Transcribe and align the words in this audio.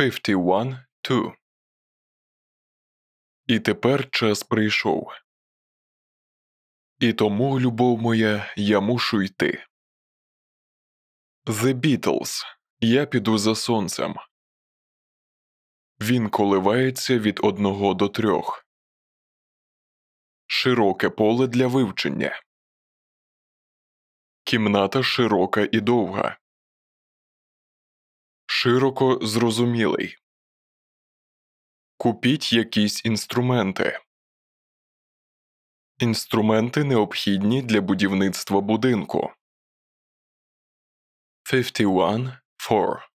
51-2 0.00 1.34
І 3.46 3.60
тепер 3.60 4.10
час 4.10 4.42
прийшов. 4.42 5.12
І 6.98 7.12
тому, 7.12 7.60
любов 7.60 8.02
моя, 8.02 8.52
я 8.56 8.80
мушу 8.80 9.22
йти. 9.22 9.66
The 11.46 11.74
Beatles. 11.74 12.44
Я 12.80 13.06
піду 13.06 13.38
за 13.38 13.54
сонцем. 13.54 14.14
Він 16.00 16.28
коливається 16.30 17.18
від 17.18 17.40
одного 17.42 17.94
до 17.94 18.08
трьох. 18.08 18.66
Широке 20.46 21.10
поле 21.10 21.46
для 21.46 21.66
вивчення. 21.66 22.40
Кімната 24.44 25.02
широка 25.02 25.68
і 25.72 25.80
довга. 25.80 26.38
Широко 28.48 29.18
зрозумілий. 29.22 30.18
Купіть 31.96 32.52
якісь 32.52 33.04
інструменти. 33.04 34.00
Інструменти 35.98 36.84
необхідні 36.84 37.62
для 37.62 37.80
будівництва 37.80 38.60
будинку. 38.60 39.32
51-4 41.44 43.08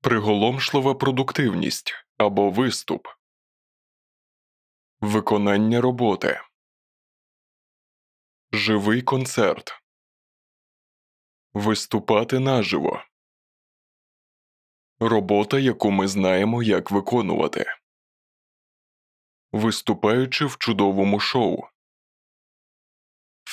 Приголомшлива 0.00 0.94
продуктивність 0.94 1.94
або 2.18 2.50
виступ. 2.50 3.08
Виконання 5.00 5.80
роботи. 5.80 6.40
Живий 8.52 9.02
концерт. 9.02 9.82
Виступати 11.54 12.38
наживо. 12.38 13.09
Робота, 15.02 15.58
яку 15.58 15.90
ми 15.90 16.08
знаємо, 16.08 16.62
як 16.62 16.90
виконувати. 16.90 17.66
Виступаючи 19.52 20.46
в 20.46 20.58
чудовому 20.58 21.20
шоу. 21.20 21.62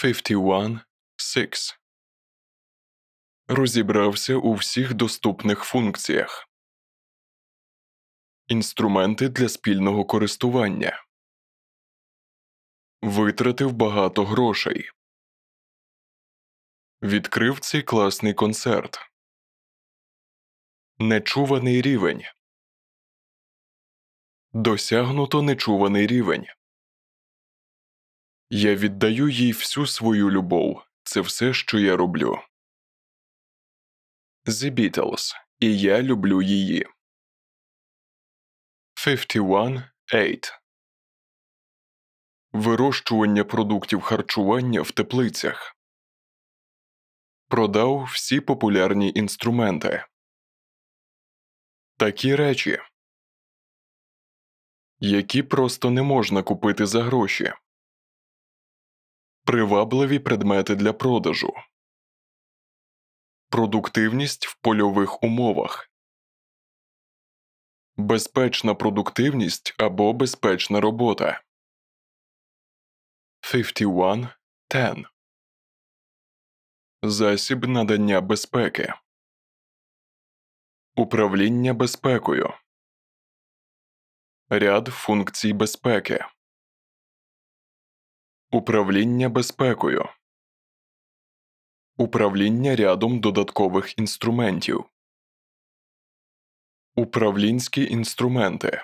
51-6 0.03 0.81
Розібрався 3.47 4.35
у 4.35 4.53
всіх 4.53 4.93
доступних 4.93 5.63
функціях. 5.63 6.49
Інструменти 8.47 9.29
для 9.29 9.49
спільного 9.49 10.05
користування. 10.05 11.03
Витратив 13.01 13.73
багато 13.73 14.25
грошей. 14.25 14.89
Відкрив 17.01 17.59
цей 17.59 17.83
класний 17.83 18.33
концерт. 18.33 18.99
Нечуваний 20.99 21.81
рівень. 21.81 22.23
Досягнуто 24.53 25.41
нечуваний 25.41 26.07
рівень. 26.07 26.45
Я 28.49 28.75
віддаю 28.75 29.29
їй 29.29 29.51
всю 29.51 29.87
свою 29.87 30.31
любов. 30.31 30.83
Це 31.03 31.21
все, 31.21 31.53
що 31.53 31.79
я 31.79 31.97
роблю. 31.97 32.39
The 34.45 34.71
Beatles. 34.71 35.35
І 35.59 35.79
я 35.79 36.01
люблю 36.01 36.41
її. 36.41 36.87
51.8 39.07 40.51
Вирощування 42.51 43.43
продуктів 43.43 44.01
харчування 44.01 44.81
в 44.81 44.91
теплицях. 44.91 45.75
Продав 47.47 48.03
всі 48.03 48.41
популярні 48.41 49.11
інструменти. 49.15 50.05
Такі 51.99 52.35
речі, 52.35 52.79
які 54.99 55.43
просто 55.43 55.89
не 55.89 56.03
можна 56.03 56.43
купити 56.43 56.85
за 56.85 57.03
гроші. 57.03 57.53
Привабливі 59.43 60.19
предмети 60.19 60.75
для 60.75 60.93
продажу. 60.93 61.53
Продуктивність 63.49 64.47
в 64.47 64.55
польових 64.61 65.23
умовах. 65.23 65.91
Безпечна 67.95 68.75
продуктивність 68.75 69.75
або 69.77 70.13
безпечна 70.13 70.81
робота. 70.81 71.43
51.10 73.41 75.05
Засіб 77.01 77.67
надання 77.67 78.21
безпеки. 78.21 78.93
Управління 80.99 81.73
безпекою. 81.73 82.53
Ряд 84.49 84.87
функцій 84.87 85.53
безпеки. 85.53 86.25
Управління 88.51 89.29
безпекою. 89.29 90.09
Управління 91.97 92.75
рядом 92.75 93.19
додаткових 93.19 93.99
інструментів. 93.99 94.85
Управлінські 96.95 97.83
інструменти. 97.83 98.81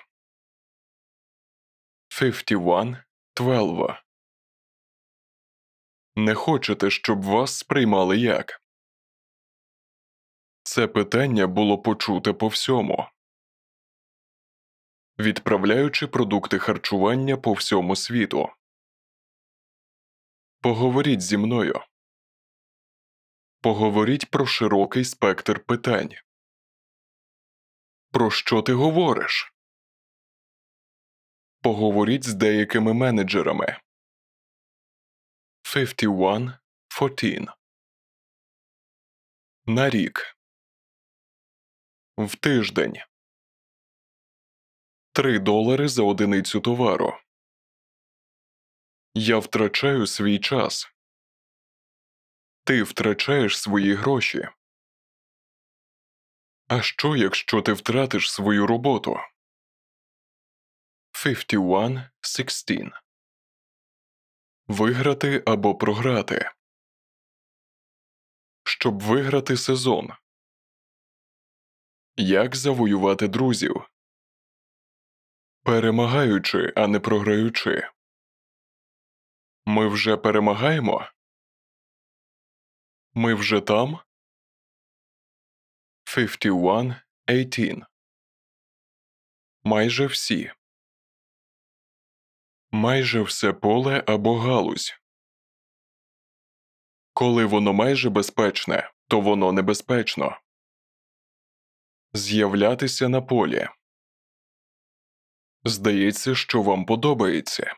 51.12 2.10 4.02
Не 6.16 6.36
хочете, 6.36 6.90
щоб 6.90 7.24
вас 7.24 7.58
сприймали 7.58 8.18
як? 8.18 8.63
Це 10.64 10.88
питання 10.88 11.48
було 11.48 11.78
почуте 11.78 12.34
по 12.34 12.48
всьому. 12.48 13.08
Відправляючи 15.20 16.08
продукти 16.08 16.60
харчування 16.60 17.38
по 17.38 17.54
всьому 17.54 17.96
світу. 17.96 18.50
Поговоріть 20.62 21.22
зі 21.22 21.38
мною. 21.38 21.82
Поговоріть 23.62 24.32
про 24.32 24.46
широкий 24.46 25.06
спектр 25.06 25.60
питань. 25.60 26.14
Про 28.12 28.32
що 28.32 28.62
ти 28.62 28.74
говориш? 28.74 29.54
Поговоріть 31.62 32.24
з 32.24 32.34
деякими 32.34 32.94
менеджерами. 32.94 33.80
51.14 35.64 37.54
На 39.66 39.90
рік. 39.90 40.38
В 42.18 42.36
тиждень. 42.36 42.98
3 45.14 45.40
долари 45.40 45.88
за 45.88 46.04
одиницю 46.04 46.62
товару. 46.62 47.18
Я 49.14 49.38
втрачаю 49.38 50.08
свій 50.08 50.40
час. 50.40 50.88
Ти 52.64 52.84
втрачаєш 52.84 53.60
свої 53.60 53.94
гроші. 53.94 54.50
А 56.68 56.82
що, 56.82 57.16
якщо 57.16 57.62
ти 57.62 57.74
втратиш 57.74 58.32
свою 58.32 58.68
роботу? 58.68 59.18
51.16 61.26 62.92
Виграти 64.68 65.44
або 65.46 65.76
програти. 65.76 66.52
Щоб 68.64 69.00
виграти 69.02 69.58
сезон. 69.58 70.14
Як 72.18 72.56
завоювати 72.56 73.28
друзів? 73.28 73.90
Перемагаючи, 75.64 76.74
а 76.76 76.88
не 76.88 77.00
програючи. 77.00 77.90
Ми 79.66 79.88
вже 79.88 80.18
перемагаємо? 80.18 81.08
Ми 83.14 83.34
вже 83.34 83.62
там? 83.62 84.00
51.18 86.06 87.86
Майже 89.64 90.06
всі. 90.06 90.52
Майже 92.72 93.22
все 93.22 93.54
поле 93.54 94.04
або 94.08 94.40
галузь. 94.40 95.00
Коли 97.14 97.46
воно 97.46 97.74
майже 97.74 98.10
безпечне, 98.10 98.92
то 99.08 99.22
воно 99.22 99.52
небезпечно. 99.52 100.43
З'являтися 102.16 103.10
на 103.10 103.22
полі. 103.22 103.68
Здається, 105.64 106.36
що 106.36 106.62
вам 106.62 106.86
подобається. 106.86 107.76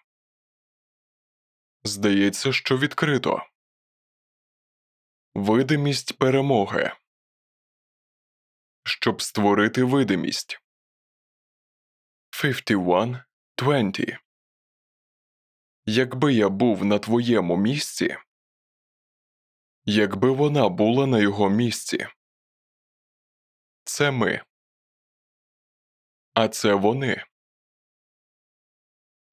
Здається, 1.84 2.54
що 2.54 2.78
відкрито. 2.78 3.44
Видимість 5.36 6.18
перемоги. 6.18 6.92
Щоб 8.84 9.22
створити 9.22 9.84
видимість. 9.84 10.60
51.20 12.44 14.18
Якби 15.86 16.34
я 16.34 16.50
був 16.50 16.86
на 16.86 17.00
твоєму 17.00 17.58
місці. 17.58 18.18
Якби 19.86 20.32
вона 20.32 20.70
була 20.70 21.08
на 21.08 21.20
його 21.20 21.50
місці. 21.50 22.08
Це 23.86 24.12
ми. 24.12 24.42
А 26.34 26.48
це 26.48 26.74
вони. 26.74 27.24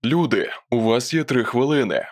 Люди. 0.05 0.51
У 0.71 0.81
вас 0.81 1.15
є 1.15 1.25
три 1.25 1.45
хвилини. 1.45 2.09